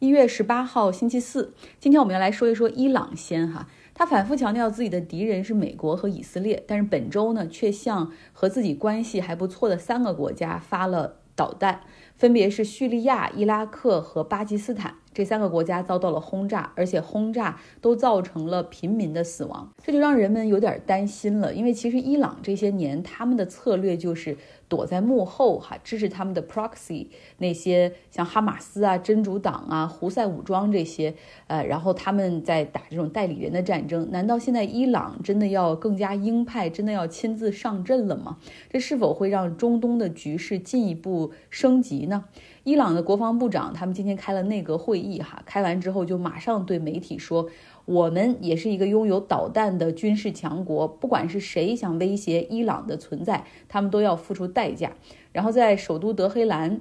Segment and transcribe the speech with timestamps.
[0.00, 3.66] 一月十八号星期四，今天我们要来说一说伊朗先哈。
[3.92, 11.80] 他反复强调自己的敌人是美国和以色列，但是本周呢，却向和自己关系还不错的三个国家发了导弹，
[12.18, 14.96] 分别是叙利亚、伊拉克和巴基斯坦。
[15.14, 21.52] 这三个国家遭到了轰炸，而且轰炸都造成了平民的死亡，这就让人们有点担心了。
[21.52, 24.36] 因为其实伊朗这些年他们的策略就是
[24.68, 27.08] 躲在幕后，哈，支持他们的 proxy
[27.38, 31.12] 那些像哈马斯啊、真主党啊、胡塞武装这些，
[31.48, 34.08] 呃，然后他们在打这种代理人的战争。
[34.12, 38.36] 难道现在伊朗真的要更加鹰派，真的要亲自上阵了吗？
[38.70, 42.24] 这是否会让中东的局势进一步升级呢？
[42.64, 47.48] 伊朗的国防部长他们今天开了内阁会议，哈，开完之后就马上对媒体说，
[47.84, 54.92] 我们也是一个拥有导弹的军事强国，不管是谁想威胁伊朗的存在，他们都要付出代价。
[55.32, 56.80] 然后在首都德黑兰，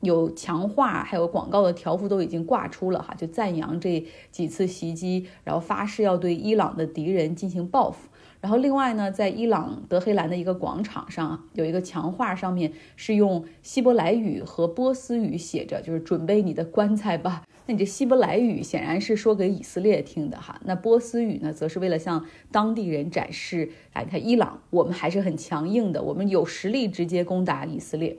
[0.00, 8.08] 有强化还有广告的条幅都已经挂出了，哈，就赞扬这几次袭击，然后发誓要对伊朗的敌人进行报复。
[8.44, 17.42] 然后另外呢，在伊朗德黑兰的一个广场上，有一个墙画，上面是用希伯来语和波斯语写着，就是准备你的棺材吧。
[17.64, 28.18] 那你这希伯来语显然是说给以色列听的哈，那波斯语呢，则是为了向当地人展示，哎，看伊朗，我们还是很强硬的，我们有实力直接攻打以色列。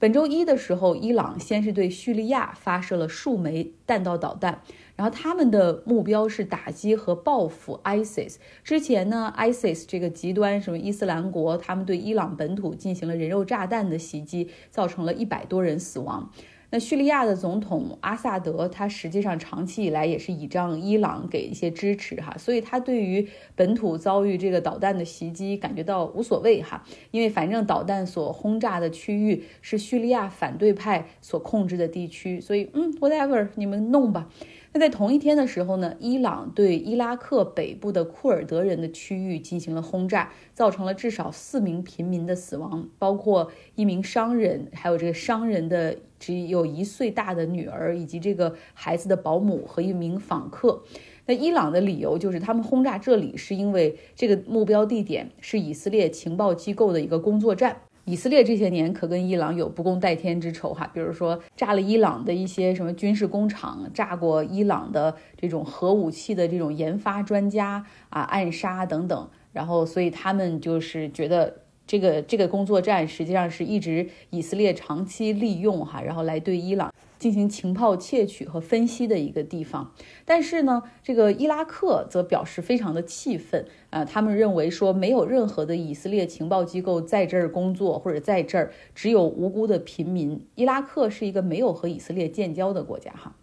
[0.00, 4.62] 本周一的时候，伊朗先是对叙利亚发射了数枚弹道导弹。
[4.96, 8.36] 然后他们的目标是打击和报复 ISIS。
[8.64, 16.32] 之前呢，ISIS 这个极端什么伊斯兰国，他们对伊朗本土进行了人肉炸弹的袭击，造成了一百多人死亡。
[16.70, 34.28] 那叙利亚的总统阿萨德，他实际上长期以来也是倚仗伊朗给一些支持哈，所以他对于本土遭遇这个导弹的袭击感觉到无所谓哈，因为反正导弹所轰炸的区域是叙利亚反对派所控制的地区，所以嗯，whatever，你们弄吧。
[34.72, 50.84] 那在同一天的时候呢，伊朗对伊拉克北部的库尔德人的区域进行了轰炸，造成了至少四名平民的死亡，包括一名商人，还有这个商人的只有一岁大的女儿，以及这个孩子的保姆和一名访客。
[51.26, 57.82] 那伊朗的理由就是，他们轰炸这里是因为这个目标地点是以色列情报机构的一个工作站。
[58.10, 71.54] 以色列这些年可跟伊朗有不共戴天之仇哈，比如说炸了伊朗的一些什么军事工厂，炸过伊朗的这种核武器的这种研发专家啊，暗杀等等，然后所以他们就是觉得。
[71.86, 76.89] 这个这个工作站实际上是一直以色列长期利用哈，然后来对伊朗
[77.20, 79.92] 进行情报窃取和分析的一个地方。
[80.24, 90.44] 但是呢，这个伊拉克则表示非常的气愤啊，他们认为说没有任何的以色列情报机构在这儿工作或者在这儿，只有无辜的平民。
[90.56, 93.36] 伊拉克是一个没有和以色列建交的国家哈。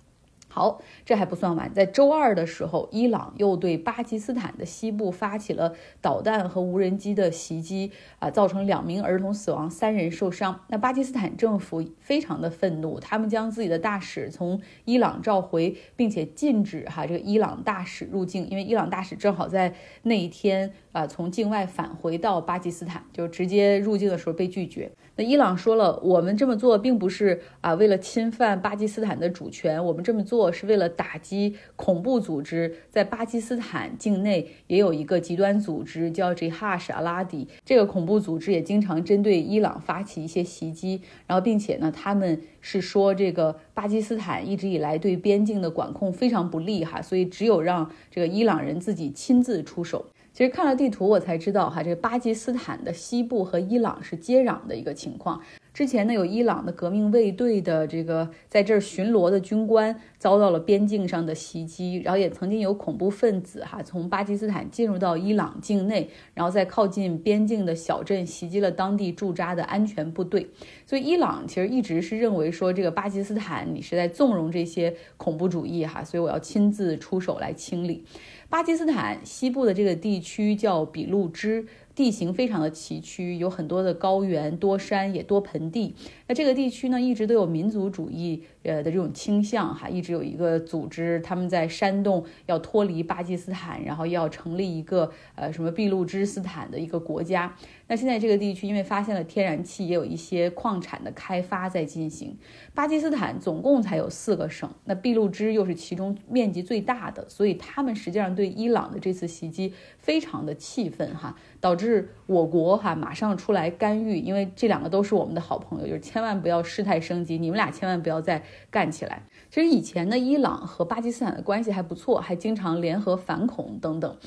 [0.57, 10.62] 好，这还不算完，在周二的时候，伊朗又对巴基斯坦的西部发起了导弹和无人机的袭击，啊，造成两名儿童死亡，三人受伤。
[10.69, 24.91] 那巴基斯坦政府非常的愤怒，他们将自己的大使从伊朗召回，并且禁止哈这个伊朗大使入境，因为伊朗大使正好在那一天啊从境外返回到巴基斯坦，就直接入境的时候被拒绝。
[25.19, 32.75] 那伊朗说了，我们这么做并不是啊为了侵犯巴基斯坦的主权，我们这么做是为了打击恐怖组织。
[32.91, 41.01] 在巴基斯坦境内也有一个极端组织叫 Jihad al-Adi，这个恐怖组织也经常针对伊朗发起一些袭击。
[41.25, 50.06] 然后，并且呢，他们是说这个巴基斯坦一直以来对边境的管控非常不利哈，所以只有让这个伊朗人自己亲自出手。
[50.37, 55.41] 其实看了地图，我才知道哈，这个巴基斯坦的西部和伊朗是接壤的一个情况。
[55.77, 70.49] 之前呢，有伊朗的革命卫队的这个在这儿巡逻的军官遭到了边境上的袭击，然后也曾经有恐怖分子哈从巴基斯坦进入到伊朗境内，然后在靠近边境的小镇袭击了当地驻扎的安全部队。
[70.88, 78.03] 所以伊朗其实一直是认为说这个巴基斯坦你是在纵容这些恐怖主义哈，所以我要亲自出手来清理。
[78.50, 81.68] 巴基斯坦西部的这个地区叫比路支。
[81.97, 85.95] 地形非常的崎岖，有很多的高原、多山，也多盆地。
[86.27, 97.55] 那这个地区呢，一直都有民族主义呃的这种倾向哈，一直有一个组织，他们在煽动要脱离巴基斯坦，然后要成立一个呃什么俾路支斯坦的一个国家。
[97.89, 102.38] 那现在这个地区因为发现了天然气，也有一些矿产的开发在进行。
[102.74, 119.24] 巴基斯坦总共才有四个省，那俾路支又是其中面积最大的，所以他们实际上对伊朗的这次袭击非常的气愤哈，导致我国哈马上出来干预，因为这两个都是我们的好朋友，就是千万不要事态升级，你们俩千万不要再干起来。
[119.50, 124.18] 其实以前呢，伊朗和巴基斯坦的关系还不错，还经常联合反恐等等。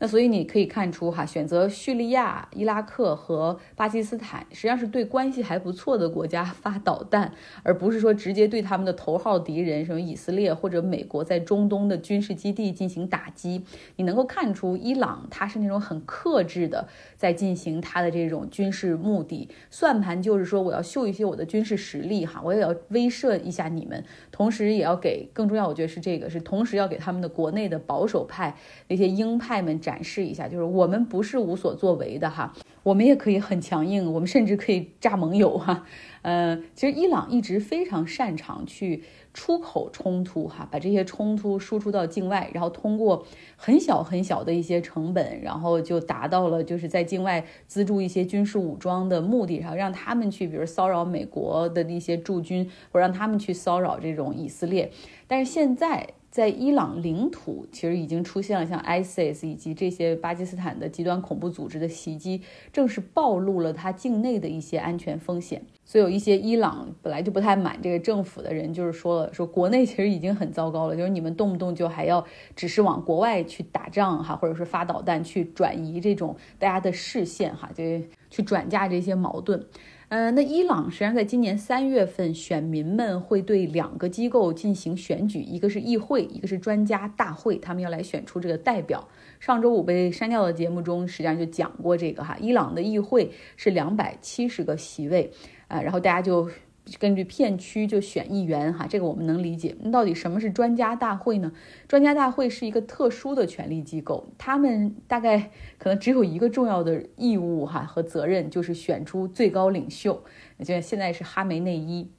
[0.00, 7.32] 那所以你可以看出哈，选择叙利亚、伊拉克和巴基斯坦，实际上是对关系还不错的国家发导弹，
[7.64, 13.64] 而不是说直接对他们的头号敌人，什么以色列或者美国在中东的军事基地进行打击。
[13.96, 16.86] 你能够看出，伊朗它是那种很克制的
[17.16, 28.56] 在进行它的这种军事目的算盘，就是说我要秀一些我的军事实力哈，我也要威慑一下你们，同时也要给更重要，我觉得是这个是同时要给他们的国内的保守派
[28.86, 29.76] 那些鹰派们。
[29.88, 32.52] 展示一下，就是我们不是无所作为的哈，
[32.82, 35.86] 我们也可以很强硬，我们甚至可以炸盟友哈。
[36.20, 39.02] 呃，其实伊朗一直非常擅长去
[39.32, 43.24] 出口冲突哈，把这些冲突输出到境外，然后通过
[43.56, 54.90] 很小很小的一些成本，然后就达到了就是在境外资助一些军事武装的目的，然后让他们去，比如骚扰美国的一些驻军，或让他们去骚扰这种以色列。
[55.26, 56.08] 但是现在。
[56.30, 62.42] 在伊朗领土，其实已经出现了像 ISIS 以及这些巴基斯坦的极端恐怖组织的袭击，
[62.72, 65.62] 正是暴露了它境内的一些安全风险。
[65.88, 72.22] 所以有一些伊朗本来就不太满这个政府的人，就是说了，说国内其实已经很糟糕了，就是你们动不动就还要
[72.54, 77.82] 只是往国外去打仗哈，或者是发导弹去转移这种大家的视线哈，就
[78.28, 79.64] 去转嫁这些矛盾。
[80.10, 89.08] 呃，那伊朗实际上在今年三月份，选民们会对两个机构进行选举，一个是议会，一个是专家大会，他们要来选出这个代表。
[89.40, 95.30] 上周五被删掉的节目中，实际上就讲过这个哈，伊朗的议会是两百七十个席位，
[95.68, 96.50] 啊，然后大家就。
[96.98, 99.76] 根据片区就选议员哈，这个我们能理解。
[99.80, 101.52] 那到底什么是专家大会呢？
[101.86, 110.24] 专家大会是一个特殊的权力机构，他们大概可能只有一个重要的义务哈和责任，就是选出最高领袖。
[110.64, 112.10] 就现在是哈梅内伊，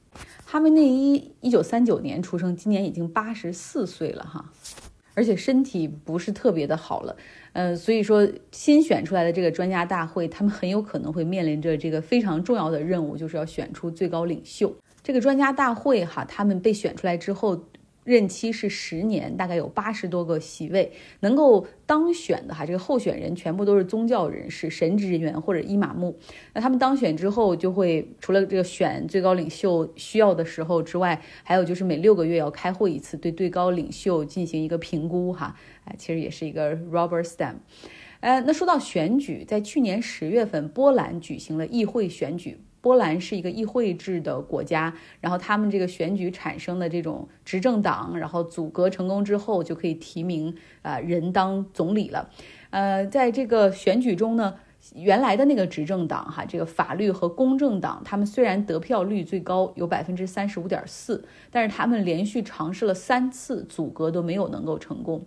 [0.44, 4.52] 哈梅内伊一九三九年出生，今年已经八十四岁了哈，
[5.14, 7.16] 而且身体不是特别的好了。
[7.52, 14.74] 嗯，所以说新选出来的这个专家大会，他们很有可能会面临着这个非常重要的任务，就是要选出最高领袖。
[15.02, 17.64] 这个专家大会哈，他们被选出来之后。
[18.04, 26.18] 任期是十年，大概有八十多个席位，能够当选的哈，这个候选人全部都是宗教人士、神职人员或者伊玛目。
[26.54, 35.54] 那他们当选之后，就会除了这个选最高领袖需要的时候之外，还有就是每六个月要开会一次，对最高领袖进行一个评估哈。
[35.84, 37.56] 哎，其实也是一个 rubber stamp。
[38.20, 42.58] 呃，那说到选举，在去年十月份，波兰举行了议会选举。
[42.82, 52.30] 波兰是一个议会制的国家，然后他们这个选举产生的这种执政党，然后组阁成功之后，就可以提名啊人当总理了。
[52.70, 54.54] 呃，在这个选举中呢，
[54.94, 65.26] 原来的那个执政党哈，这个法律和公正党，他们虽然得票率最高，有百分之三十五点四，但是他们连续尝试了三次组阁都没有能够成功。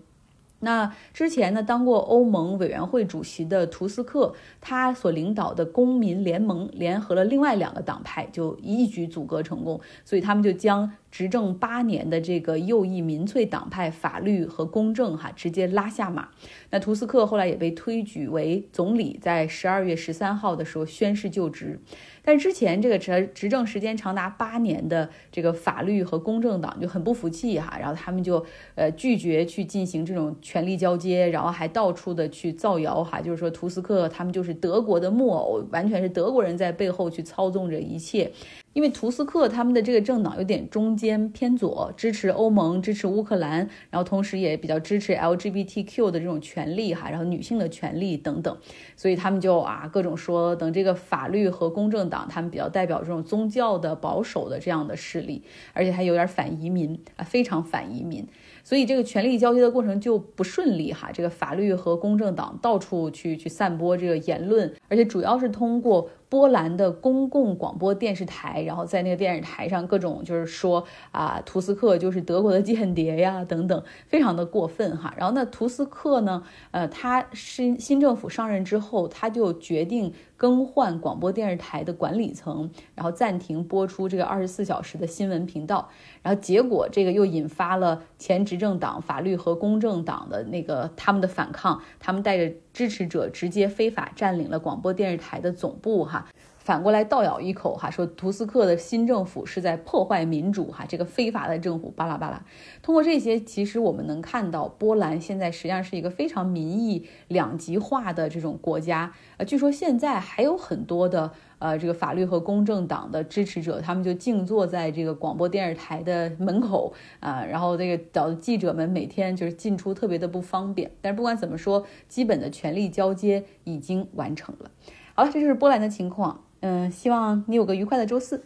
[0.63, 10.91] 那之前呢，当过欧盟委员会主席的图斯克，他所领导的公民联盟联合了另外两个党派，就一举阻隔成功，所以他们就将。
[11.13, 16.29] 执政八年的这个右翼民粹党派法律和公正哈直接拉下马，
[16.71, 21.79] 那图斯克后来也被推举为总理，在十二月十三号的时候宣誓就职。
[22.23, 28.43] 但之前这个执执政时间长达八年的这个法律和公正党就很不服气哈，然后他们就
[28.73, 38.31] 呃拒绝去进行这种权力交接，然后还到处的去造谣哈，就是说图斯克他们就是德国的木偶，完全是德国人在背后去操纵着一切。
[38.73, 48.57] 因为图斯克他们的这个政党有点中间偏左，支持欧盟，支持乌克兰，然后同时也比较支持 LGBTQ 的这种权利哈，然后女性的权利等等，
[48.95, 58.27] 所以他们就啊各种说，等这个法律和公正党他们比较代表这种宗教的保守的这样的势力，而且还有点反移民啊，非常反移民。
[58.65, 75.13] 所以这个权力交接的过程就不顺利哈，这个法律和公正党到处去去散播这个言论，而且主要是通过波兰的公共广播电视台，然后在那个电视台上各种就是说啊，图斯克就是德国的间谍呀等等，非常的过分哈。
[75.15, 80.11] 然后那图斯克呢，呃，他新新政府上任之后，他就决定。
[80.43, 85.87] 更换广播电视台的管理层，然后暂停播出这个二十四小时的新闻频道，
[86.21, 96.27] 然后结果这个又引发了前执政党法律和公正党的那个他们的反抗，他们带着支持者直接非法占领了广播电视台的总部，哈。
[96.63, 102.41] 反过来倒咬一口哈，说图斯克的新政府是在破坏民主哈，这个非法的政府巴拉巴拉。
[102.81, 109.11] 通过这些，其实我们能看到波兰现在实际上是一个非常民意两极化的这种国家。
[109.35, 111.29] 呃，据说现在还有很多的
[111.59, 120.89] 呃这个法律和公正党的支持者，他们就静坐在这个广播电视台的门口啊，然后这个导记者们每天就是进出特别的不方便。
[121.01, 124.71] 但是不管怎么说，基本的权力交接已经完成了。
[125.13, 126.45] 好了，这就是波兰的情况。
[126.65, 128.41] 嗯，希望你有个愉快的周四。